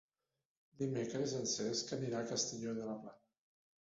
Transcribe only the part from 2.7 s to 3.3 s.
de la Plana.